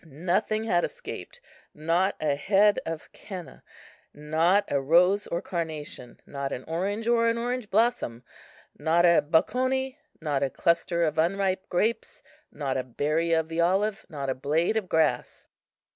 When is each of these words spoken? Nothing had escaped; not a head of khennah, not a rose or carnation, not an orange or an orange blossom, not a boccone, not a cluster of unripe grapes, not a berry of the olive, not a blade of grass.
Nothing 0.03 0.63
had 0.63 0.83
escaped; 0.83 1.39
not 1.75 2.15
a 2.19 2.33
head 2.33 2.79
of 2.87 3.11
khennah, 3.13 3.61
not 4.15 4.65
a 4.67 4.81
rose 4.81 5.27
or 5.27 5.43
carnation, 5.43 6.19
not 6.25 6.51
an 6.51 6.63
orange 6.63 7.07
or 7.07 7.27
an 7.29 7.37
orange 7.37 7.69
blossom, 7.69 8.23
not 8.79 9.05
a 9.05 9.21
boccone, 9.21 9.95
not 10.19 10.41
a 10.41 10.49
cluster 10.49 11.03
of 11.03 11.19
unripe 11.19 11.69
grapes, 11.69 12.23
not 12.51 12.77
a 12.77 12.83
berry 12.83 13.31
of 13.33 13.47
the 13.47 13.61
olive, 13.61 14.03
not 14.09 14.27
a 14.27 14.33
blade 14.33 14.75
of 14.75 14.89
grass. 14.89 15.45